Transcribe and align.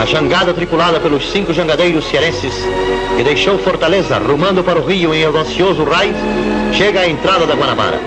A 0.00 0.06
jangada 0.06 0.54
tripulada 0.54 0.98
pelos 0.98 1.30
cinco 1.30 1.52
jangadeiros 1.52 2.06
cearenses, 2.08 2.54
que 3.18 3.22
deixou 3.22 3.58
Fortaleza 3.58 4.16
rumando 4.16 4.64
para 4.64 4.80
o 4.80 4.82
rio 4.82 5.12
em 5.12 5.22
audacioso 5.26 5.84
raio, 5.84 6.14
chega 6.72 7.00
à 7.00 7.06
entrada 7.06 7.46
da 7.46 7.54
Guanabara. 7.54 8.00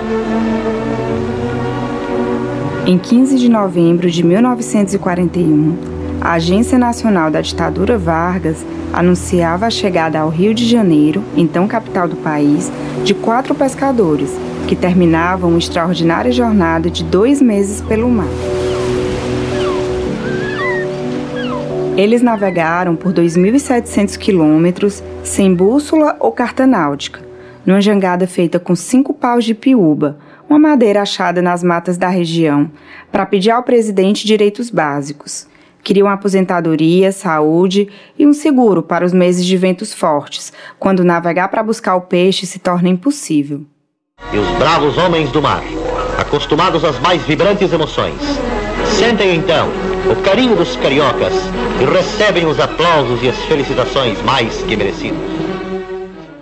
Em 2.88 2.98
15 2.98 3.38
de 3.38 3.48
novembro 3.48 4.10
de 4.10 4.24
1941, 4.24 5.78
a 6.20 6.34
Agência 6.34 6.80
Nacional 6.80 7.30
da 7.30 7.42
Ditadura 7.42 7.96
Vargas 7.96 8.66
anunciava 8.92 9.68
a 9.68 9.70
chegada 9.70 10.20
ao 10.20 10.30
Rio 10.30 10.56
de 10.56 10.68
Janeiro, 10.68 11.24
então 11.38 11.68
capital 11.68 12.08
do 12.08 12.16
país, 12.16 12.72
de 13.04 13.14
quatro 13.14 13.54
pescadores 13.54 14.32
que 14.68 14.76
terminavam 14.76 15.52
uma 15.52 15.60
extraordinária 15.60 16.32
jornada 16.32 16.90
de 16.90 17.04
dois 17.04 17.40
meses 17.40 17.82
pelo 17.82 18.10
mar. 18.10 18.26
Eles 21.96 22.24
navegaram 22.24 22.96
por 22.96 23.14
2.700 23.14 24.18
quilômetros 24.18 25.04
sem 25.24 25.54
bússola 25.54 26.16
ou 26.20 26.32
carta 26.32 26.66
náutica, 26.66 27.22
numa 27.64 27.80
jangada 27.80 28.26
feita 28.26 28.60
com 28.60 28.76
cinco 28.76 29.14
paus 29.14 29.46
de 29.46 29.54
piúba, 29.54 30.18
uma 30.50 30.58
madeira 30.58 31.04
achada 31.04 31.40
nas 31.40 31.62
matas 31.62 31.96
da 31.96 32.10
região, 32.10 32.72
para 33.12 33.28
pedir 33.28 33.52
ao 33.52 33.62
presidente 33.62 34.26
direitos 34.26 34.72
básicos. 34.72 35.48
Queriam 35.84 36.08
aposentadoria, 36.08 37.12
saúde 37.12 37.88
e 38.18 38.26
um 38.26 38.34
seguro 38.34 38.82
para 38.82 39.06
os 39.06 39.14
meses 39.14 39.46
de 39.46 39.56
ventos 39.56 39.94
fortes, 39.94 40.52
quando 40.80 41.04
navegar 41.04 41.50
para 41.50 41.62
buscar 41.62 41.96
o 41.96 42.02
peixe 42.02 42.48
se 42.48 42.58
torna 42.58 42.90
impossível. 42.90 43.62
E 44.32 44.38
os 44.40 44.50
bravos 44.58 44.98
homens 44.98 45.32
do 45.32 45.44
mar, 45.44 45.62
acostumados 46.18 46.84
às 46.84 47.00
mais 47.00 47.22
vibrantes 47.22 47.72
emoções, 47.72 48.20
sentem 48.94 49.36
então 49.36 49.68
o 50.12 50.22
carinho 50.24 50.56
dos 50.56 50.76
cariocas 50.76 51.34
e 51.82 51.86
recebem 51.86 52.46
os 52.46 52.60
aplausos 52.60 53.22
e 53.24 53.30
as 53.30 53.38
felicitações 53.46 54.22
mais 54.22 54.62
que 54.64 54.76
merecidos. 54.76 55.20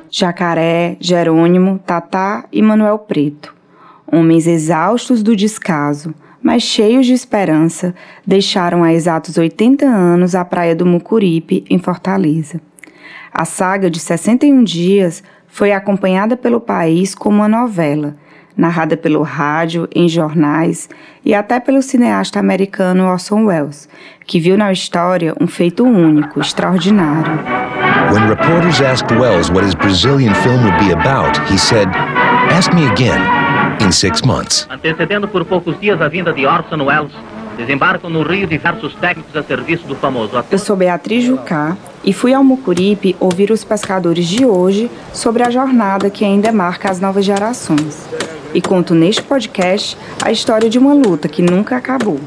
Jacaré, 0.09 0.97
Jerônimo, 0.99 1.79
Tatá 1.79 2.45
e 2.51 2.61
Manuel 2.61 2.99
Preto 2.99 3.61
Homens 4.13 4.45
exaustos 4.45 5.23
do 5.23 5.37
descaso, 5.37 6.13
mas 6.43 6.63
cheios 6.63 7.05
de 7.05 7.13
esperança, 7.13 7.95
deixaram 8.27 8.83
há 8.83 8.91
exatos 8.91 9.37
80 9.37 9.85
anos 9.85 10.35
a 10.35 10.43
praia 10.43 10.75
do 10.75 10.85
Mucuripe, 10.85 11.63
em 11.69 11.79
Fortaleza. 11.79 12.59
A 13.31 13.45
saga 13.45 13.89
de 13.89 14.01
61 14.01 14.65
dias 14.65 15.23
foi 15.47 15.71
acompanhada 15.71 16.35
pelo 16.35 16.59
país 16.59 17.15
como 17.15 17.37
uma 17.37 17.47
novela, 17.47 18.17
narrada 18.61 18.95
pelo 18.95 19.23
rádio, 19.23 19.89
em 19.93 20.07
jornais 20.07 20.87
e 21.25 21.33
até 21.33 21.59
pelo 21.59 21.81
cineasta 21.81 22.39
americano 22.39 23.07
Orson 23.07 23.45
Welles, 23.45 23.89
que 24.25 24.39
viu 24.39 24.55
na 24.55 24.71
história 24.71 25.35
um 25.41 25.47
feito 25.47 25.83
único, 25.83 26.39
extraordinário. 26.39 27.33
When 28.13 28.29
reporters 28.29 28.79
asked 28.81 29.11
Welles 29.11 29.49
what 29.49 29.65
his 29.65 29.73
Brazilian 29.73 30.33
film 30.35 30.63
would 30.63 30.77
be 30.85 30.93
about, 30.93 31.37
he 31.51 31.57
said, 31.57 31.89
"Ask 32.55 32.71
me 32.73 32.87
again." 32.87 33.19
in 33.83 33.91
six 33.91 34.21
months. 34.21 34.67
Antecedendo 34.69 35.27
por 35.27 35.43
poucos 35.45 35.79
dias 35.79 36.01
a 36.01 36.07
vinda 36.07 36.31
de 36.31 36.45
Orson 36.45 36.83
Welles, 36.83 37.11
desembarcam 37.57 38.09
no 38.09 38.23
Rio 38.23 38.47
diversos 38.47 38.93
técnicos 38.95 39.35
a 39.35 39.43
serviço 39.43 39.87
do 39.87 39.95
famoso 39.95 40.37
ator. 40.37 40.51
Eu 40.51 40.59
sou 40.59 40.75
Beatriz 40.75 41.23
Jucá 41.23 41.75
e 42.03 42.13
fui 42.13 42.33
ao 42.33 42.43
Mucuripe 42.43 43.15
ouvir 43.19 43.51
os 43.51 43.63
pescadores 43.63 44.27
de 44.27 44.45
hoje 44.45 44.89
sobre 45.13 45.43
a 45.43 45.49
jornada 45.49 46.09
que 46.09 46.23
ainda 46.23 46.51
marca 46.51 46.89
as 46.89 46.99
novas 46.99 47.25
gerações. 47.25 48.07
E 48.53 48.61
conto 48.61 48.93
neste 48.93 49.21
podcast 49.21 49.97
a 50.21 50.31
história 50.31 50.69
de 50.69 50.77
uma 50.77 50.93
luta 50.93 51.27
que 51.27 51.41
nunca 51.41 51.77
acabou. 51.77 52.19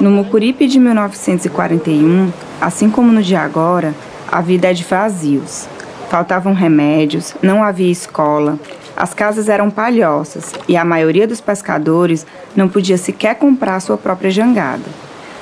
No 0.00 0.10
Mucuripe 0.10 0.66
de 0.66 0.78
1941, 0.78 2.32
assim 2.60 2.90
como 2.90 3.12
no 3.12 3.22
de 3.22 3.34
agora, 3.34 3.94
a 4.30 4.40
vida 4.40 4.70
é 4.70 4.72
de 4.72 4.84
vazios. 4.84 5.68
Faltavam 6.08 6.52
remédios, 6.52 7.34
não 7.42 7.64
havia 7.64 7.90
escola, 7.90 8.58
as 8.96 9.12
casas 9.12 9.48
eram 9.48 9.70
palhoças 9.70 10.52
e 10.68 10.76
a 10.76 10.84
maioria 10.84 11.26
dos 11.26 11.40
pescadores 11.40 12.24
não 12.54 12.68
podia 12.68 12.96
sequer 12.96 13.34
comprar 13.34 13.80
sua 13.80 13.96
própria 13.96 14.30
jangada. 14.30 14.84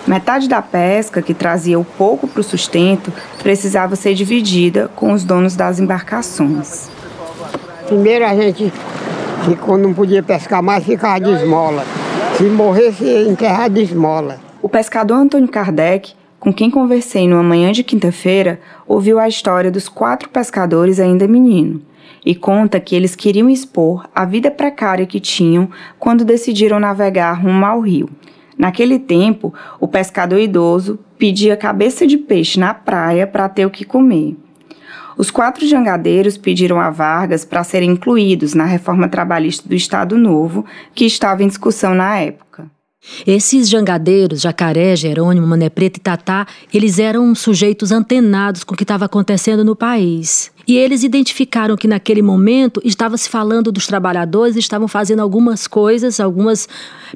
Metade 0.07 0.49
da 0.49 0.61
pesca, 0.61 1.23
que 1.23 1.33
trazia 1.33 1.79
o 1.79 1.85
pouco 1.85 2.27
para 2.27 2.41
o 2.41 2.45
sustento, 2.45 3.13
precisava 3.43 3.97
ser 3.97 4.15
dividida 4.15 4.91
com 4.97 5.13
os 5.13 5.25
donos 5.25 5.55
das 5.55 5.79
embarcações. 5.79 6.89
Primeiro 7.87 8.25
a 8.25 8.35
gente 8.35 8.73
ficou, 9.45 9.79
não 9.79 9.95
podia 9.95 10.23
pescar 10.23 10.63
mais, 10.63 10.85
ficava 10.85 11.21
de 11.21 11.31
esmola. 11.31 11.85
Se 12.37 12.45
morresse, 12.45 13.05
ia 13.05 13.29
enterrar 13.29 13.71
de 13.71 13.83
esmola. 13.83 14.41
O 14.61 14.69
pescador 14.69 15.15
Antônio 15.15 15.49
Kardec 15.49 16.15
com 16.43 16.53
quem 16.53 16.69
conversei 16.69 17.29
numa 17.29 17.41
manhã 17.41 17.71
de 17.71 17.85
quinta-feira, 17.85 18.59
ouviu 18.85 19.21
a 19.21 19.29
história 19.29 19.71
dos 19.71 19.89
quatro 19.89 20.29
pescadores 20.29 20.99
ainda 20.99 21.29
menino 21.29 21.81
e 22.27 22.35
conta 22.35 22.81
que 22.81 22.97
eles 22.97 23.15
queriam 23.15 23.49
expor 23.49 24.09
a 24.13 24.25
vida 24.25 24.51
precária 24.51 25.07
que 25.07 25.21
tinham 25.21 25.71
quando 26.01 26.25
decidiram 26.25 26.81
navegar 26.81 27.35
rumo 27.35 27.65
ao 27.65 27.79
rio. 27.79 28.11
Naquele 28.57 28.99
tempo, 28.99 29.53
o 29.81 29.89
pescador 29.89 30.39
idoso 30.39 30.99
pedia 31.19 31.57
cabeça 31.57 32.07
de 32.07 32.17
peixe 32.17 32.59
na 32.59 32.75
praia 32.75 33.27
para 33.27 33.49
ter 33.49 33.67
o 33.67 33.71
que 33.71 33.85
comer. 33.85 34.37
Os 35.17 35.31
quatro 35.31 35.67
jangadeiros 35.67 36.37
pediram 36.37 36.81
a 36.81 36.91
Vargas 36.91 37.45
para 37.45 37.65
serem 37.65 37.91
incluídos 37.91 38.55
na 38.55 38.65
reforma 38.65 39.09
trabalhista 39.09 39.69
do 39.69 39.75
Estado 39.75 40.17
Novo, 40.17 40.65
que 40.95 41.05
estava 41.05 41.43
em 41.43 41.49
discussão 41.49 41.95
na 41.95 42.19
época. 42.19 42.71
Esses 43.27 43.69
jangadeiros, 43.69 44.41
Jacaré, 44.41 44.95
Jerônimo, 44.95 45.47
Mané 45.47 45.69
Preto 45.69 45.97
e 45.97 46.01
Tatá, 46.01 46.47
eles 46.73 47.01
eram 47.01 47.35
sujeitos 47.35 47.91
antenados 47.91 48.63
com 48.63 48.75
o 48.75 48.77
que 48.77 48.85
estava 48.85 49.07
acontecendo 49.07 49.65
no 49.65 49.75
país. 49.75 50.53
E 50.67 50.77
eles 50.77 51.03
identificaram 51.03 51.77
que 51.77 51.89
naquele 51.89 52.23
momento 52.23 52.81
estava 52.85 53.17
se 53.17 53.29
falando 53.29 53.73
dos 53.73 53.87
trabalhadores, 53.87 54.57
estavam 54.57 54.87
fazendo 54.87 55.21
algumas 55.21 55.67
coisas, 55.67 56.21
algumas 56.21 56.69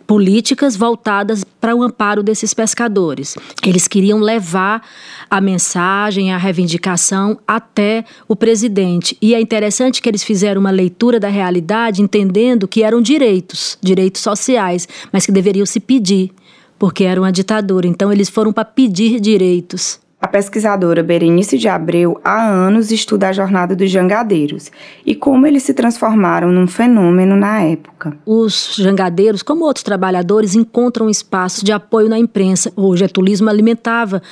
políticas 0.06 0.76
voltadas 0.76 1.44
para 1.44 1.74
o 1.74 1.82
amparo 1.82 2.22
desses 2.22 2.52
pescadores. 2.52 3.36
Eles 3.64 3.86
queriam 3.88 4.18
levar 4.18 4.82
a 5.30 5.40
mensagem, 5.40 6.32
a 6.32 6.36
reivindicação 6.36 7.38
até 7.46 8.04
o 8.28 8.36
presidente. 8.36 9.16
E 9.20 9.34
é 9.34 9.40
interessante 9.40 10.02
que 10.02 10.08
eles 10.08 10.24
fizeram 10.24 10.60
uma 10.60 10.70
leitura 10.70 11.18
da 11.20 11.28
realidade, 11.28 12.02
entendendo 12.02 12.68
que 12.68 12.82
eram 12.82 13.00
direitos, 13.00 13.78
direitos 13.82 14.22
sociais, 14.22 14.88
mas 15.12 15.24
que 15.24 15.32
deveriam 15.32 15.66
se 15.66 15.80
pedir, 15.80 16.32
porque 16.78 17.04
era 17.04 17.20
uma 17.20 17.32
ditadura. 17.32 17.86
Então 17.86 18.12
eles 18.12 18.28
foram 18.28 18.52
para 18.52 18.64
pedir 18.64 19.20
direitos. 19.20 20.00
A 20.18 20.26
pesquisadora 20.26 21.02
Berenice 21.02 21.58
de 21.58 21.68
Abreu 21.68 22.18
há 22.24 22.48
anos 22.48 22.90
estuda 22.90 23.28
a 23.28 23.32
jornada 23.34 23.76
dos 23.76 23.90
jangadeiros 23.90 24.72
e 25.04 25.14
como 25.14 25.46
eles 25.46 25.62
se 25.62 25.74
transformaram 25.74 26.50
num 26.50 26.66
fenômeno 26.66 27.36
na 27.36 27.62
época. 27.62 28.16
Os 28.24 28.76
jangadeiros, 28.78 29.42
como 29.42 29.66
outros 29.66 29.82
trabalhadores, 29.82 30.54
encontram 30.54 31.10
espaço 31.10 31.62
de 31.62 31.70
apoio 31.70 32.08
na 32.08 32.18
imprensa. 32.18 32.72
O 32.74 32.96
getulismo 32.96 33.50
alimentava 33.50 34.22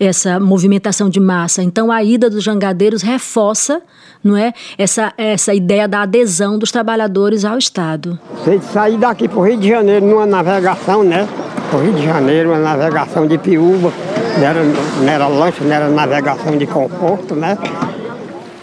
essa 0.00 0.40
movimentação 0.40 1.10
de 1.10 1.20
massa. 1.20 1.62
Então 1.62 1.92
a 1.92 2.02
ida 2.02 2.30
dos 2.30 2.42
jangadeiros 2.42 3.02
reforça 3.02 3.82
não 4.24 4.38
é, 4.38 4.54
essa, 4.78 5.12
essa 5.18 5.52
ideia 5.52 5.86
da 5.86 6.00
adesão 6.02 6.58
dos 6.58 6.72
trabalhadores 6.72 7.44
ao 7.44 7.58
Estado. 7.58 8.18
Você 8.38 8.58
sair 8.72 8.96
daqui 8.96 9.28
para 9.28 9.38
o 9.38 9.42
Rio 9.42 9.58
de 9.58 9.68
Janeiro 9.68 10.06
numa 10.06 10.24
navegação, 10.24 11.04
né? 11.04 11.28
Para 11.68 11.78
o 11.78 11.82
Rio 11.82 11.92
de 11.92 12.02
Janeiro, 12.02 12.48
uma 12.48 12.58
navegação 12.58 13.26
de 13.26 13.36
piúba 13.36 13.92
não 14.38 14.46
era, 14.46 14.62
não 14.62 15.08
era 15.08 15.26
lanche, 15.26 15.62
não 15.62 15.72
era 15.72 15.88
navegação 15.88 16.56
de 16.56 16.66
conforto, 16.66 17.34
né? 17.34 17.56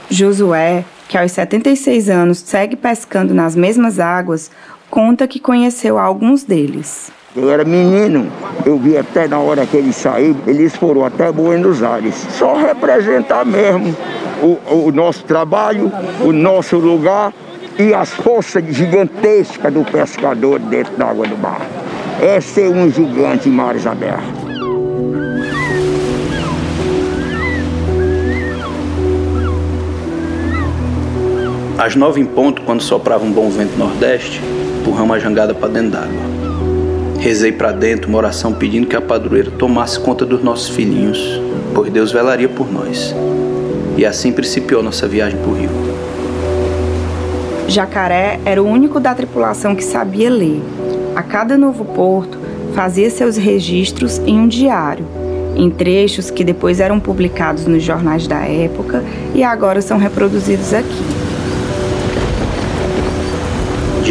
Josué, 0.09 0.83
que 1.07 1.17
aos 1.17 1.31
76 1.31 2.09
anos 2.09 2.39
segue 2.39 2.75
pescando 2.75 3.33
nas 3.33 3.55
mesmas 3.55 3.99
águas, 3.99 4.51
conta 4.89 5.27
que 5.27 5.39
conheceu 5.39 5.97
alguns 5.97 6.43
deles. 6.43 7.11
Eu 7.33 7.49
era 7.49 7.63
menino, 7.63 8.29
eu 8.65 8.77
vi 8.77 8.97
até 8.97 9.25
na 9.25 9.39
hora 9.39 9.65
que 9.65 9.77
eles 9.77 9.95
saíram, 9.95 10.35
eles 10.45 10.75
foram 10.75 11.05
até 11.05 11.31
Buenos 11.31 11.81
Aires. 11.81 12.15
Só 12.31 12.55
representar 12.57 13.45
mesmo 13.45 13.95
o, 14.41 14.87
o 14.87 14.91
nosso 14.91 15.23
trabalho, 15.23 15.89
o 16.19 16.33
nosso 16.33 16.75
lugar 16.75 17.31
e 17.79 17.93
as 17.93 18.09
forças 18.09 18.63
gigantescas 18.75 19.73
do 19.73 19.85
pescador 19.85 20.59
dentro 20.59 20.97
da 20.97 21.07
água 21.07 21.25
do 21.25 21.37
mar. 21.37 21.61
É 22.21 22.41
ser 22.41 22.69
um 22.69 22.91
gigante 22.91 23.47
em 23.47 23.51
mares 23.53 23.87
abertos. 23.87 24.40
Às 31.81 31.95
nove 31.95 32.21
em 32.21 32.25
ponto, 32.25 32.61
quando 32.61 32.79
soprava 32.79 33.25
um 33.25 33.31
bom 33.31 33.49
vento 33.49 33.75
nordeste, 33.75 34.39
empurramos 34.79 35.15
a 35.15 35.19
jangada 35.19 35.51
para 35.55 35.67
dentro 35.67 35.89
d'água. 35.89 36.21
Rezei 37.19 37.51
para 37.51 37.71
dentro 37.71 38.07
uma 38.07 38.19
oração 38.19 38.53
pedindo 38.53 38.85
que 38.85 38.95
a 38.95 39.01
padroeira 39.01 39.49
tomasse 39.49 39.99
conta 39.99 40.23
dos 40.23 40.43
nossos 40.43 40.69
filhinhos, 40.69 41.41
pois 41.73 41.91
Deus 41.91 42.11
velaria 42.11 42.47
por 42.47 42.71
nós. 42.71 43.15
E 43.97 44.05
assim 44.05 44.31
principiou 44.31 44.83
nossa 44.83 45.07
viagem 45.07 45.39
para 45.39 45.49
o 45.49 45.55
rio. 45.55 45.71
Jacaré 47.67 48.39
era 48.45 48.61
o 48.61 48.67
único 48.67 48.99
da 48.99 49.15
tripulação 49.15 49.75
que 49.75 49.83
sabia 49.83 50.29
ler. 50.29 50.61
A 51.15 51.23
cada 51.23 51.57
novo 51.57 51.83
porto, 51.83 52.37
fazia 52.75 53.09
seus 53.09 53.37
registros 53.37 54.19
em 54.19 54.39
um 54.39 54.47
diário, 54.47 55.03
em 55.55 55.67
trechos 55.71 56.29
que 56.29 56.43
depois 56.43 56.79
eram 56.79 56.99
publicados 56.99 57.65
nos 57.65 57.81
jornais 57.81 58.27
da 58.27 58.45
época 58.45 59.03
e 59.33 59.43
agora 59.43 59.81
são 59.81 59.97
reproduzidos 59.97 60.75
aqui. 60.75 61.20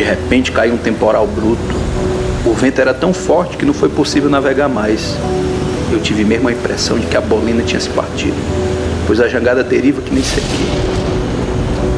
De 0.01 0.05
repente 0.05 0.51
caiu 0.51 0.73
um 0.73 0.79
temporal 0.79 1.27
bruto. 1.27 1.61
O 2.47 2.55
vento 2.55 2.81
era 2.81 2.95
tão 2.95 3.13
forte 3.13 3.59
que 3.59 3.67
não 3.67 3.75
foi 3.75 3.91
possível 3.91 4.31
navegar 4.31 4.67
mais. 4.67 5.15
Eu 5.93 6.01
tive 6.01 6.25
mesmo 6.25 6.49
a 6.49 6.53
impressão 6.53 6.99
de 6.99 7.07
que 7.07 7.19
a 7.19 7.21
bolina 7.21 7.63
tinha 7.63 7.79
se 7.79 7.91
partido, 7.91 8.35
pois 9.07 9.21
a 9.21 9.29
jangada 9.29 9.63
deriva 9.63 10.01
que 10.01 10.11
nem 10.11 10.23
sequer. 10.23 10.49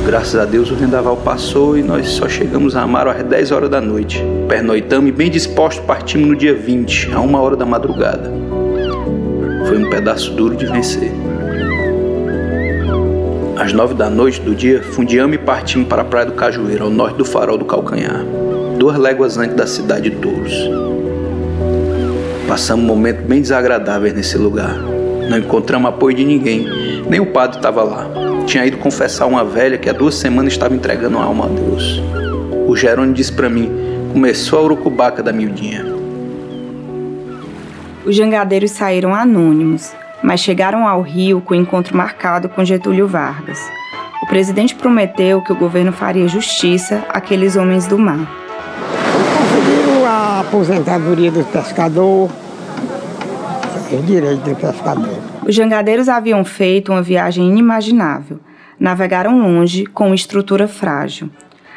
Graças 0.04 0.34
a 0.34 0.44
Deus 0.44 0.69
o 0.72 0.75
vendaval 0.75 1.16
passou 1.19 1.78
e 1.78 1.82
nós 1.84 2.08
só 2.08 2.28
chegamos 2.28 2.75
a 2.75 2.82
Amaro 2.82 3.08
às 3.08 3.22
10 3.22 3.52
horas 3.52 3.70
da 3.70 3.81
noite. 3.81 4.20
Pernoitamos 4.49 5.08
e 5.08 5.12
bem 5.12 5.31
dispostos 5.31 5.84
partimos 5.87 6.26
no 6.26 6.34
dia 6.34 6.54
20, 6.54 7.12
a 7.14 7.20
uma 7.20 7.40
hora 7.40 7.54
da 7.54 7.64
madrugada. 7.64 8.32
Foi 9.69 9.78
um 9.78 9.88
pedaço 9.88 10.32
duro 10.32 10.56
de 10.56 10.66
vencer. 10.66 11.12
Às 13.62 13.73
nove 13.73 13.94
da 13.94 14.11
noite 14.11 14.41
do 14.41 14.56
dia, 14.56 14.82
fundiamos 14.82 15.37
e 15.37 15.38
partimos 15.38 15.87
para 15.87 16.03
a 16.03 16.05
Praia 16.05 16.26
do 16.26 16.32
Cajueiro, 16.32 16.82
ao 16.82 16.91
norte 16.91 17.14
do 17.14 17.25
farol 17.25 17.56
do 17.56 17.64
Calcanhar, 17.64 18.25
duas 18.76 18.99
léguas 18.99 19.38
antes 19.38 19.55
da 19.55 19.69
cidade 19.69 20.11
de 20.11 20.17
Touros. 20.17 20.53
Passamos 22.49 22.85
um 22.85 22.88
momento 22.88 23.23
bem 23.23 23.41
desagradável 23.41 24.12
nesse 24.12 24.37
lugar. 24.37 24.75
Não 25.31 25.38
encontramos 25.38 25.88
apoio 25.88 26.17
de 26.17 26.25
ninguém, 26.25 26.67
nem 27.09 27.20
o 27.20 27.26
padre 27.26 27.59
estava 27.59 27.85
lá. 27.85 28.11
Tinha 28.47 28.67
ido 28.67 28.79
confessar 28.79 29.26
uma 29.26 29.44
velha 29.44 29.79
que 29.79 29.88
há 29.88 29.93
duas 29.93 30.17
semanas 30.17 30.55
estava 30.55 30.75
entregando 30.75 31.19
a 31.19 31.23
alma 31.23 31.44
a 31.44 31.49
Deus. 31.49 32.03
O 32.67 32.75
Jerônimo 32.75 33.14
disse 33.14 33.32
para 33.32 33.49
mim: 33.49 33.70
começou 34.12 34.59
a 34.59 34.62
urucubaca 34.62 35.23
da 35.23 35.32
miudinha. 35.32 35.87
Os 38.05 38.17
jangadeiros 38.17 38.73
saíram 38.73 39.14
anônimos, 39.14 39.93
mas 40.22 40.40
chegaram 40.40 40.86
ao 40.86 41.02
Rio 41.02 41.40
com 41.40 41.54
o 41.54 41.56
encontro 41.56 41.96
marcado 41.96 42.48
com 42.48 42.64
Getúlio 42.64 43.08
Vargas. 43.08 43.58
O 44.22 44.26
presidente 44.26 44.74
prometeu 44.74 45.42
que 45.42 45.52
o 45.52 45.56
governo 45.56 45.92
faria 45.92 46.28
justiça 46.28 47.04
àqueles 47.08 47.56
homens 47.56 47.86
do 47.86 47.98
mar. 47.98 48.30
Conseguiram 49.38 50.06
a 50.06 50.40
aposentadoria 50.40 51.30
do 51.30 51.44
pescador, 51.44 52.30
o 53.92 54.02
direito 54.02 54.48
do 54.48 54.56
pescador. 54.56 55.19
Os 55.46 55.54
jangadeiros 55.54 56.08
haviam 56.08 56.44
feito 56.44 56.92
uma 56.92 57.02
viagem 57.02 57.48
inimaginável. 57.48 58.40
Navegaram 58.78 59.38
longe 59.40 59.84
com 59.86 60.14
estrutura 60.14 60.66
frágil. 60.66 61.28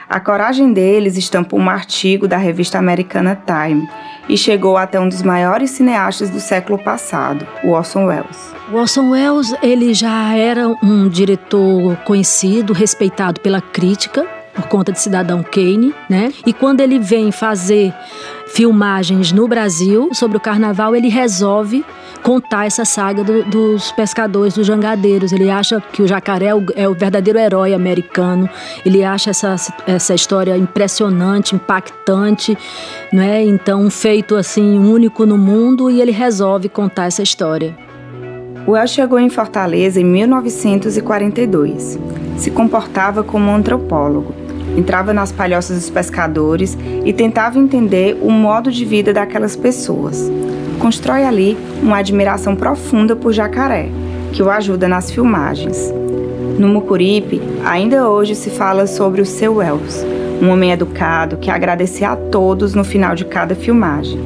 A 0.08 0.20
coragem 0.20 0.72
deles 0.72 1.18
estampou 1.18 1.60
um 1.60 1.70
artigo 1.70 2.28
da 2.28 2.38
revista 2.38 2.78
americana 2.78 3.38
Time 3.46 3.88
e 4.28 4.38
chegou 4.38 4.78
até 4.78 5.00
um 5.00 5.08
dos 5.08 5.22
maiores 5.22 5.72
cineastas 5.72 6.30
do 6.30 6.40
século 6.40 6.78
passado, 6.78 7.46
Orson 7.64 8.06
Welles. 8.06 8.54
Orson 8.72 9.12
Welles 9.12 9.54
ele 9.62 9.94
já 9.94 10.36
era 10.36 10.68
um 10.84 11.08
diretor 11.08 11.96
conhecido, 11.98 12.74
respeitado 12.74 13.40
pela 13.40 13.62
crítica 13.62 14.26
por 14.56 14.68
conta 14.68 14.92
de 14.92 15.00
Cidadão 15.00 15.44
Kane, 15.44 15.94
né? 16.10 16.32
E 16.46 16.54
quando 16.54 16.80
ele 16.80 16.98
vem 16.98 17.32
fazer 17.32 17.94
filmagens 18.48 19.34
no 19.34 19.48
Brasil 19.48 20.10
sobre 20.14 20.38
o 20.38 20.40
carnaval, 20.40 20.96
ele 20.96 21.10
resolve 21.10 21.84
contar 22.26 22.66
essa 22.66 22.84
saga 22.84 23.24
do, 23.24 23.44
dos 23.44 23.92
pescadores, 23.92 24.56
dos 24.56 24.66
jangadeiros. 24.66 25.32
Ele 25.32 25.48
acha 25.48 25.80
que 25.80 26.02
o 26.02 26.08
jacaré 26.08 26.48
é 26.48 26.56
o, 26.56 26.66
é 26.76 26.90
o, 26.90 26.96
verdadeiro 26.96 27.38
herói 27.38 27.72
americano. 27.72 28.50
Ele 28.84 29.04
acha 29.04 29.30
essa, 29.30 29.56
essa 29.86 30.16
história 30.16 30.58
impressionante, 30.58 31.54
impactante, 31.54 32.58
não 33.14 33.22
é? 33.22 33.44
Então, 33.44 33.84
um 33.84 33.92
feito 33.92 34.36
assim 34.36 34.80
único 34.80 35.24
no 35.24 35.38
mundo 35.38 35.92
e 35.92 36.02
ele 36.02 36.12
resolve 36.12 36.68
contar 36.68 37.06
essa 37.06 37.22
história. 37.22 37.78
Wells 38.68 38.92
chegou 38.92 39.20
em 39.20 39.30
Fortaleza 39.30 40.02
em 40.02 40.06
1942. 40.06 42.00
Se 42.38 42.50
comportava 42.50 43.24
como 43.24 43.52
um 43.52 43.56
antropólogo. 43.56 44.34
Entrava 44.76 45.14
nas 45.14 45.32
palhoças 45.32 45.78
dos 45.78 45.92
pescadores 45.92 46.76
e 47.06 47.14
tentava 47.14 47.60
entender 47.60 48.18
o 48.20 48.32
modo 48.32 48.72
de 48.72 48.84
vida 48.84 49.14
daquelas 49.14 49.56
pessoas 49.56 50.28
constrói 50.86 51.24
ali 51.24 51.58
uma 51.82 51.98
admiração 51.98 52.56
profunda 52.56 53.16
por 53.16 53.34
Jacaré, 53.34 53.90
que 54.32 54.44
o 54.44 54.52
ajuda 54.52 54.88
nas 54.88 55.10
filmagens. 55.10 55.92
No 56.60 56.68
Mucuripe, 56.68 57.42
ainda 57.66 58.08
hoje 58.08 58.36
se 58.36 58.52
fala 58.52 58.86
sobre 58.86 59.20
o 59.20 59.26
seu 59.26 59.56
Wells, 59.56 60.06
um 60.40 60.48
homem 60.50 60.72
educado 60.72 61.38
que 61.38 61.50
agradecia 61.50 62.12
a 62.12 62.16
todos 62.16 62.76
no 62.76 62.84
final 62.84 63.16
de 63.16 63.26
cada 63.26 63.56
filmagem. 63.56 64.20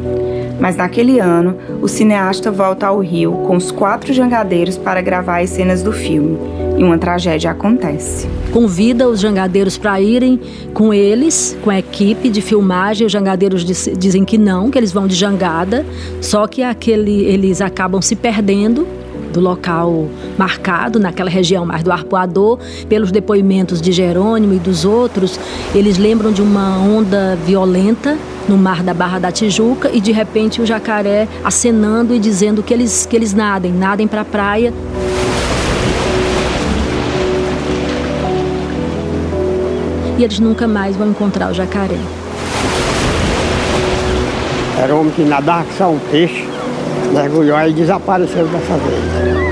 Mas 0.59 0.75
naquele 0.75 1.19
ano, 1.19 1.55
o 1.81 1.87
cineasta 1.87 2.51
volta 2.51 2.87
ao 2.87 2.99
Rio 2.99 3.31
com 3.47 3.55
os 3.55 3.71
quatro 3.71 4.13
jangadeiros 4.13 4.77
para 4.77 5.01
gravar 5.01 5.41
as 5.41 5.49
cenas 5.49 5.81
do 5.81 5.91
filme 5.91 6.37
e 6.77 6.83
uma 6.83 6.97
tragédia 6.97 7.51
acontece. 7.51 8.27
Convida 8.51 9.07
os 9.07 9.19
jangadeiros 9.19 9.77
para 9.77 9.99
irem 9.99 10.39
com 10.73 10.93
eles, 10.93 11.57
com 11.61 11.69
a 11.69 11.77
equipe 11.77 12.29
de 12.29 12.41
filmagem. 12.41 13.05
Os 13.05 13.11
jangadeiros 13.11 13.65
dizem 13.65 14.23
que 14.23 14.37
não, 14.37 14.71
que 14.71 14.77
eles 14.77 14.91
vão 14.91 15.05
de 15.05 15.13
jangada, 15.13 15.85
só 16.21 16.47
que 16.47 16.63
aquele, 16.63 17.25
eles 17.25 17.61
acabam 17.61 18.01
se 18.01 18.15
perdendo 18.15 18.87
do 19.31 19.39
local 19.39 20.07
marcado 20.37 20.99
naquela 20.99 21.29
região 21.29 21.65
mais 21.65 21.83
do 21.83 21.91
arpoador, 21.91 22.59
pelos 22.87 23.11
depoimentos 23.11 23.81
de 23.81 23.91
Jerônimo 23.91 24.53
e 24.53 24.59
dos 24.59 24.85
outros, 24.85 25.39
eles 25.73 25.97
lembram 25.97 26.31
de 26.31 26.41
uma 26.41 26.77
onda 26.77 27.37
violenta 27.45 28.17
no 28.47 28.57
mar 28.57 28.81
da 28.81 28.93
Barra 28.93 29.19
da 29.19 29.31
Tijuca 29.31 29.89
e 29.93 30.01
de 30.01 30.11
repente 30.11 30.61
o 30.61 30.65
jacaré 30.65 31.27
acenando 31.43 32.15
e 32.15 32.19
dizendo 32.19 32.63
que 32.63 32.73
eles 32.73 33.05
que 33.05 33.15
eles 33.15 33.33
nadem, 33.33 33.71
nadem 33.71 34.07
para 34.07 34.21
a 34.21 34.25
praia. 34.25 34.73
e 40.19 40.23
eles 40.23 40.37
nunca 40.37 40.67
mais 40.67 40.97
vão 40.97 41.09
encontrar 41.09 41.49
o 41.49 41.53
jacaré. 41.53 41.97
Era 44.77 44.93
um 44.93 44.99
homem 44.99 45.13
que 45.13 45.23
nadava 45.23 45.63
que 45.63 45.73
só 45.75 45.89
um 45.89 45.99
peixe, 46.11 46.45
mergulhou 47.11 47.61
e 47.67 47.73
desapareceu 47.73 48.47
dessa 48.47 48.77
vez. 48.77 49.49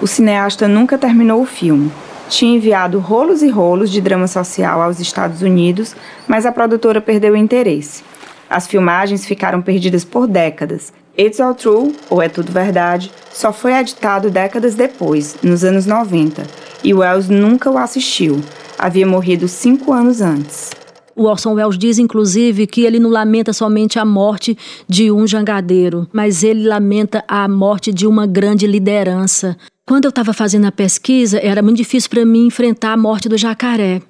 O 0.00 0.06
cineasta 0.06 0.66
nunca 0.66 0.96
terminou 0.96 1.42
o 1.42 1.46
filme. 1.46 1.92
Tinha 2.28 2.56
enviado 2.56 2.98
rolos 2.98 3.42
e 3.42 3.48
rolos 3.50 3.90
de 3.90 4.00
drama 4.00 4.26
social 4.26 4.80
aos 4.80 4.98
Estados 4.98 5.42
Unidos, 5.42 5.94
mas 6.26 6.46
a 6.46 6.52
produtora 6.52 7.00
perdeu 7.00 7.34
o 7.34 7.36
interesse. 7.36 8.02
As 8.48 8.66
filmagens 8.66 9.26
ficaram 9.26 9.60
perdidas 9.60 10.04
por 10.04 10.26
décadas 10.26 10.92
It's 11.18 11.38
All 11.38 11.54
True, 11.54 11.94
ou 12.08 12.22
É 12.22 12.28
Tudo 12.30 12.50
Verdade, 12.50 13.12
só 13.30 13.52
foi 13.52 13.74
editado 13.74 14.30
décadas 14.30 14.74
depois, 14.74 15.36
nos 15.42 15.62
anos 15.64 15.84
90, 15.84 16.44
e 16.82 16.94
Wells 16.94 17.28
nunca 17.28 17.70
o 17.70 17.76
assistiu. 17.76 18.40
Havia 18.78 19.06
morrido 19.06 19.46
cinco 19.46 19.92
anos 19.92 20.22
antes. 20.22 20.70
O 21.14 21.24
Orson 21.24 21.54
Welles 21.54 21.76
diz, 21.76 21.98
inclusive, 21.98 22.66
que 22.66 22.82
ele 22.82 22.98
não 22.98 23.10
lamenta 23.10 23.52
somente 23.52 23.98
a 23.98 24.04
morte 24.04 24.56
de 24.88 25.10
um 25.10 25.26
jangadeiro, 25.26 26.08
mas 26.12 26.42
ele 26.42 26.66
lamenta 26.66 27.24
a 27.26 27.46
morte 27.48 27.92
de 27.92 28.06
uma 28.06 28.26
grande 28.26 28.66
liderança. 28.66 29.56
Quando 29.86 30.04
eu 30.04 30.10
estava 30.10 30.32
fazendo 30.32 30.66
a 30.66 30.72
pesquisa, 30.72 31.38
era 31.42 31.60
muito 31.62 31.78
difícil 31.78 32.08
para 32.08 32.24
mim 32.24 32.46
enfrentar 32.46 32.92
a 32.92 32.96
morte 32.96 33.28
do 33.28 33.36
jacaré. 33.36 34.00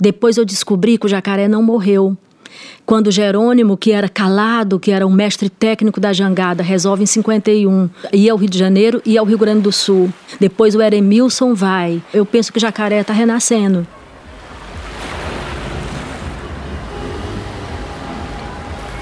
Depois 0.00 0.36
eu 0.36 0.44
descobri 0.44 0.98
que 0.98 1.06
o 1.06 1.08
jacaré 1.08 1.46
não 1.46 1.62
morreu. 1.62 2.16
Quando 2.84 3.10
Jerônimo, 3.10 3.76
que 3.76 3.92
era 3.92 4.08
calado, 4.08 4.78
que 4.78 4.90
era 4.90 5.06
um 5.06 5.12
mestre 5.12 5.50
técnico 5.50 6.00
da 6.00 6.12
jangada, 6.12 6.62
resolve 6.62 7.02
em 7.02 7.06
51 7.06 7.90
ir 8.12 8.30
ao 8.30 8.36
Rio 8.36 8.48
de 8.48 8.58
Janeiro 8.58 9.02
e 9.04 9.18
ao 9.18 9.26
Rio 9.26 9.38
Grande 9.38 9.62
do 9.62 9.72
Sul. 9.72 10.10
Depois 10.38 10.74
o 10.74 10.80
Eremilson 10.80 11.54
vai. 11.54 12.00
Eu 12.14 12.24
penso 12.24 12.52
que 12.52 12.60
Jacaré 12.60 13.00
está 13.00 13.12
renascendo. 13.12 13.86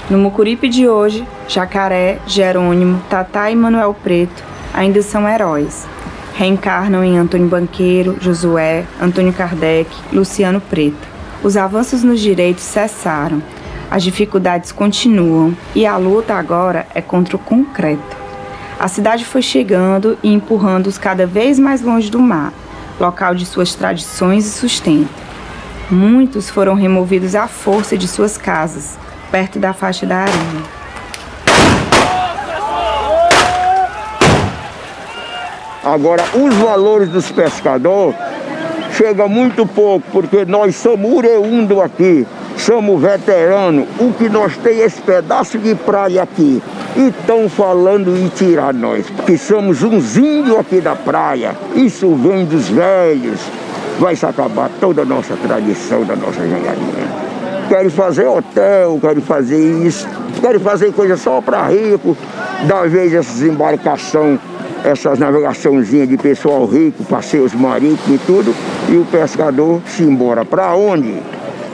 No 0.07 0.19
Mucuripe 0.19 0.69
de 0.69 0.87
hoje, 0.87 1.25
Jacaré, 1.47 2.19
Jerônimo, 2.27 3.01
Tatá 3.09 3.49
e 3.49 3.55
Manuel 3.55 3.95
Preto 4.03 4.43
ainda 4.71 5.01
são 5.01 5.27
heróis. 5.27 5.87
Reencarnam 6.35 7.03
em 7.03 7.17
Antônio 7.17 7.47
Banqueiro, 7.47 8.15
Josué, 8.21 8.85
Antônio 9.01 9.33
Kardec, 9.33 9.89
Luciano 10.13 10.61
Preto. 10.61 11.07
Os 11.41 11.57
avanços 11.57 12.03
nos 12.03 12.19
direitos 12.19 12.63
cessaram, 12.63 13.41
as 13.89 14.03
dificuldades 14.03 14.71
continuam 14.71 15.57
e 15.73 15.87
a 15.87 15.97
luta 15.97 16.35
agora 16.35 16.85
é 16.93 17.01
contra 17.01 17.35
o 17.35 17.39
concreto. 17.39 18.15
A 18.79 18.87
cidade 18.87 19.25
foi 19.25 19.41
chegando 19.41 20.19
e 20.21 20.31
empurrando-os 20.31 20.99
cada 20.99 21.25
vez 21.25 21.57
mais 21.57 21.81
longe 21.81 22.11
do 22.11 22.19
mar, 22.19 22.53
local 22.99 23.33
de 23.33 23.45
suas 23.45 23.73
tradições 23.73 24.45
e 24.45 24.51
sustento. 24.51 25.09
Muitos 25.89 26.47
foram 26.47 26.75
removidos 26.75 27.33
à 27.33 27.47
força 27.47 27.97
de 27.97 28.07
suas 28.07 28.37
casas, 28.37 28.99
perto 29.31 29.59
da 29.59 29.73
faixa 29.73 30.05
da 30.05 30.17
areia. 30.17 30.85
Agora, 35.85 36.23
os 36.33 36.55
valores 36.55 37.09
dos 37.09 37.31
pescadores 37.31 38.15
chega 38.97 39.27
muito 39.27 39.67
pouco, 39.67 40.03
porque 40.11 40.43
nós 40.43 40.75
somos 40.75 41.11
ureundo 41.13 41.79
aqui, 41.79 42.25
somos 42.57 42.99
veteranos. 42.99 43.85
O 43.99 44.11
que 44.11 44.27
nós 44.27 44.57
tem 44.57 44.81
é 44.81 44.85
esse 44.85 44.99
pedaço 45.01 45.59
de 45.59 45.75
praia 45.75 46.23
aqui. 46.23 46.61
E 46.95 47.09
estão 47.09 47.47
falando 47.47 48.17
em 48.17 48.27
tirar 48.29 48.73
nós, 48.73 49.07
porque 49.11 49.37
somos 49.37 49.83
uns 49.83 50.17
índios 50.17 50.57
aqui 50.57 50.81
da 50.81 50.95
praia. 50.95 51.55
Isso 51.75 52.15
vem 52.15 52.45
dos 52.45 52.67
velhos. 52.67 53.41
Vai 53.99 54.15
se 54.15 54.25
acabar 54.25 54.71
toda 54.79 55.03
a 55.03 55.05
nossa 55.05 55.35
tradição 55.35 56.03
da 56.03 56.15
nossa 56.15 56.41
jangarinha. 56.41 57.34
Querem 57.67 57.89
fazer 57.89 58.27
hotel, 58.27 58.99
querem 59.01 59.21
fazer 59.21 59.85
isso, 59.85 60.07
querem 60.39 60.59
fazer 60.59 60.93
coisa 60.93 61.17
só 61.17 61.41
para 61.41 61.67
rico, 61.67 62.15
da 62.67 62.83
vez 62.85 63.13
essas 63.13 63.41
embarcações 63.41 64.39
essas 64.85 65.17
navegaçãozinhas 65.17 66.07
de 66.07 66.15
pessoal 66.15 66.65
rico, 66.65 67.03
passeios 67.05 67.53
marítimos 67.53 68.21
e 68.21 68.25
tudo, 68.25 68.55
e 68.87 68.95
o 68.97 69.05
pescador 69.05 69.81
se 69.87 70.03
embora. 70.03 70.45
Para 70.45 70.75
onde? 70.75 71.15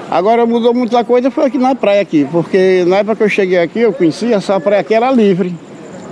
Agora 0.09 0.45
mudou 0.45 0.73
muita 0.73 1.03
coisa, 1.03 1.29
foi 1.29 1.45
aqui 1.45 1.57
na 1.57 1.75
praia 1.75 2.01
aqui, 2.01 2.25
porque 2.31 2.85
na 2.87 2.97
época 2.97 3.17
que 3.17 3.23
eu 3.23 3.29
cheguei 3.29 3.59
aqui, 3.59 3.79
eu 3.79 3.93
conhecia, 3.93 4.35
essa 4.35 4.59
praia 4.59 4.81
aqui 4.81 4.93
era 4.93 5.11
livre. 5.11 5.53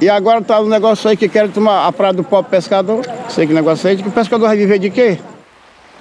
E 0.01 0.09
agora 0.09 0.41
tá 0.41 0.59
um 0.61 0.67
negócio 0.67 1.09
aí 1.09 1.17
que 1.17 1.27
querem 1.27 1.51
tomar 1.51 1.85
a 1.85 1.91
praia 1.91 2.13
do 2.13 2.23
pobre 2.23 2.51
pescador. 2.51 3.05
Sei 3.27 3.45
que 3.45 3.53
negócio 3.53 3.89
aí, 3.89 3.95
de 3.95 4.03
que 4.03 4.09
o 4.09 4.11
pescador 4.11 4.47
vai 4.47 4.55
viver 4.55 4.79
de 4.79 4.89
quê? 4.89 5.17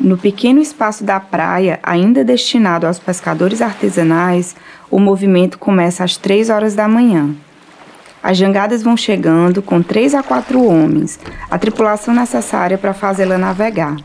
No 0.00 0.16
pequeno 0.16 0.60
espaço 0.60 1.02
da 1.02 1.18
praia, 1.18 1.80
ainda 1.82 2.24
destinado 2.24 2.86
aos 2.86 3.00
pescadores 3.00 3.60
artesanais, 3.60 4.54
o 4.90 5.00
movimento 5.00 5.58
começa 5.58 6.04
às 6.04 6.16
três 6.16 6.50
horas 6.50 6.74
da 6.74 6.86
manhã. 6.86 7.34
As 8.28 8.36
jangadas 8.36 8.82
vão 8.82 8.94
chegando 8.94 9.62
com 9.62 9.80
três 9.80 10.14
a 10.14 10.22
quatro 10.22 10.62
homens, 10.62 11.18
a 11.50 11.58
tripulação 11.58 12.12
necessária 12.12 12.76
para 12.76 12.92
fazê-la 12.92 13.38
navegar. 13.38 13.96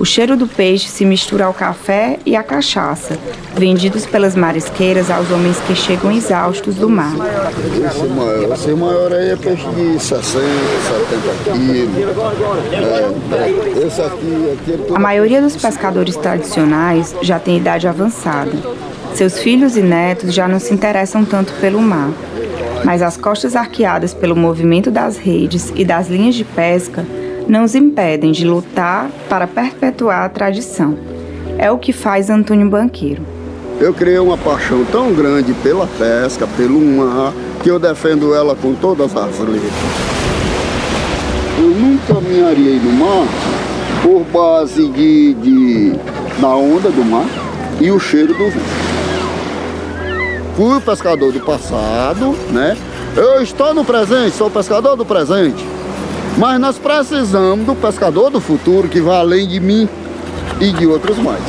O 0.00 0.04
cheiro 0.04 0.36
do 0.36 0.48
peixe 0.48 0.88
se 0.88 1.04
mistura 1.04 1.44
ao 1.44 1.54
café 1.54 2.18
e 2.26 2.34
à 2.34 2.42
cachaça, 2.42 3.16
vendidos 3.54 4.04
pelas 4.04 4.34
marisqueiras 4.34 5.12
aos 5.12 5.30
homens 5.30 5.60
que 5.60 5.76
chegam 5.76 6.10
exaustos 6.10 6.74
do 6.74 6.90
mar. 6.90 7.12
Esse 7.86 8.04
maior, 8.08 8.52
esse 8.52 8.70
maior 8.72 9.12
aí 9.12 9.30
é 9.30 9.36
peixe 9.36 9.68
de 9.68 9.96
60, 9.96 10.40
70 11.44 11.52
quilos. 11.52 11.96
É, 13.32 13.86
esse 13.86 14.02
aqui, 14.02 14.58
aqui 14.58 14.92
é 14.92 14.96
A 14.96 14.98
maioria 14.98 15.40
dos 15.40 15.54
pescadores 15.54 16.16
tradicionais 16.16 17.14
já 17.22 17.38
tem 17.38 17.58
idade 17.58 17.86
avançada. 17.86 18.50
Seus 19.14 19.38
filhos 19.38 19.76
e 19.76 19.82
netos 19.82 20.34
já 20.34 20.48
não 20.48 20.58
se 20.58 20.74
interessam 20.74 21.24
tanto 21.24 21.52
pelo 21.60 21.80
mar 21.80 22.10
mas 22.84 23.02
as 23.02 23.16
costas 23.16 23.54
arqueadas 23.56 24.12
pelo 24.12 24.36
movimento 24.36 24.90
das 24.90 25.16
redes 25.16 25.72
e 25.74 25.84
das 25.84 26.08
linhas 26.08 26.34
de 26.34 26.44
pesca 26.44 27.04
não 27.48 27.64
os 27.64 27.74
impedem 27.74 28.32
de 28.32 28.46
lutar 28.46 29.10
para 29.28 29.46
perpetuar 29.46 30.24
a 30.24 30.28
tradição. 30.28 30.96
É 31.58 31.70
o 31.70 31.78
que 31.78 31.92
faz 31.92 32.30
Antônio 32.30 32.68
Banqueiro. 32.68 33.22
Eu 33.80 33.92
criei 33.92 34.18
uma 34.18 34.38
paixão 34.38 34.84
tão 34.84 35.12
grande 35.12 35.52
pela 35.54 35.86
pesca, 35.86 36.46
pelo 36.56 36.80
mar, 36.80 37.32
que 37.62 37.70
eu 37.70 37.78
defendo 37.78 38.34
ela 38.34 38.54
com 38.54 38.74
todas 38.74 39.16
as 39.16 39.38
letras. 39.38 39.72
Eu 41.58 41.68
nunca 41.68 42.20
me 42.20 42.78
no 42.78 42.92
mar 42.92 43.26
por 44.02 44.24
base 44.32 44.88
de, 44.88 45.34
de, 45.34 45.92
da 46.40 46.48
onda 46.48 46.90
do 46.90 47.04
mar 47.04 47.26
e 47.80 47.90
o 47.90 47.98
cheiro 47.98 48.34
do 48.34 48.50
vento. 48.50 48.91
Fui 50.54 50.78
pescador 50.82 51.32
do 51.32 51.40
passado, 51.40 52.36
né? 52.50 52.76
Eu 53.16 53.42
estou 53.42 53.72
no 53.72 53.84
presente, 53.86 54.36
sou 54.36 54.50
pescador 54.50 54.96
do 54.96 55.04
presente. 55.04 55.64
Mas 56.36 56.60
nós 56.60 56.78
precisamos 56.78 57.64
do 57.64 57.74
pescador 57.74 58.28
do 58.28 58.38
futuro 58.38 58.86
que 58.86 59.00
vai 59.00 59.16
além 59.16 59.48
de 59.48 59.58
mim 59.58 59.88
e 60.60 60.70
de 60.72 60.86
outros 60.86 61.16
mais. 61.16 61.42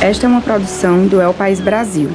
Esta 0.00 0.26
é 0.26 0.28
uma 0.28 0.40
produção 0.40 1.06
do 1.06 1.20
El 1.20 1.34
País 1.34 1.60
Brasil. 1.60 2.08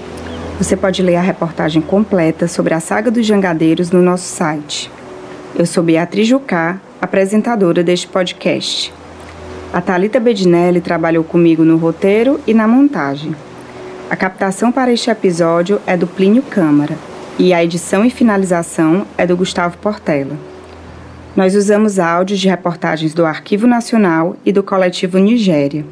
Você 0.58 0.76
pode 0.76 1.04
ler 1.04 1.16
a 1.16 1.22
reportagem 1.22 1.82
completa 1.82 2.48
sobre 2.48 2.74
a 2.74 2.80
saga 2.80 3.12
dos 3.12 3.26
jangadeiros 3.26 3.92
no 3.92 4.02
nosso 4.02 4.26
site. 4.26 4.92
Eu 5.56 5.66
sou 5.68 5.84
Beatriz 5.84 6.28
Jucá, 6.28 6.80
apresentadora 7.00 7.84
deste 7.84 8.08
podcast. 8.08 8.92
A 9.72 9.80
Talita 9.80 10.20
Bedinelli 10.20 10.82
trabalhou 10.82 11.24
comigo 11.24 11.64
no 11.64 11.78
roteiro 11.78 12.40
e 12.48 12.54
na 12.54 12.68
montagem. 12.68 13.36
A 14.12 14.15
captação 14.18 14.74
para 14.74 14.91
este 14.91 15.10
episódio 15.10 15.80
é 15.88 15.96
do 15.96 16.06
Plínio 16.06 16.44
Câmara 16.44 16.98
e 17.39 17.53
a 17.53 17.63
edição 17.63 18.03
e 18.03 18.10
finalização 18.10 19.08
é 19.18 19.25
do 19.25 19.38
Gustavo 19.38 19.77
Portela. 19.77 20.38
Nós 21.34 21.56
usamos 21.56 21.98
áudios 21.98 22.41
de 22.41 22.50
reportagens 22.50 23.13
do 23.13 23.25
Arquivo 23.25 23.65
Nacional 23.65 24.36
e 24.46 24.51
do 24.51 24.62
Coletivo 24.62 25.18
Nigéria. 25.18 25.86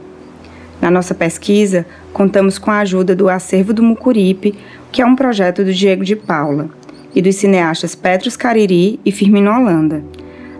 Na 0.81 0.91
nossa 0.91 1.15
pesquisa, 1.15 1.85
contamos 2.11 2.57
com 2.57 2.69
a 2.69 2.79
ajuda 2.79 3.15
do 3.15 3.29
Acervo 3.29 3.73
do 3.73 3.81
Mucuripe, 3.81 4.53
que 4.91 5.01
é 5.01 5.05
um 5.05 5.15
projeto 5.15 5.63
do 5.63 5.73
Diego 5.73 6.03
de 6.03 6.17
Paula, 6.17 6.69
e 7.15 7.21
dos 7.21 7.37
cineastas 7.37 7.95
Petros 7.95 8.35
Cariri 8.35 8.99
e 9.05 9.13
Firmino 9.13 9.49
Holanda. 9.49 10.03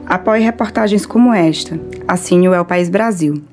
Apoie 0.05 0.41
reportagens 0.41 1.05
como 1.05 1.33
esta. 1.33 1.77
Assine 2.07 2.47
o 2.47 2.53
El 2.53 2.63
País 2.63 2.87
Brasil. 2.87 3.43